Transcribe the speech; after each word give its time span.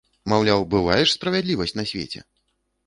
Маўляў, 0.31 0.65
бывае 0.73 0.97
ж 1.03 1.09
справядлівасць 1.17 1.77
на 1.83 1.91
свеце! 1.93 2.29